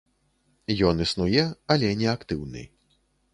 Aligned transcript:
Ён 0.91 1.03
існуе, 1.05 1.43
але 1.75 1.93
не 2.01 2.09
актыўны. 2.15 2.65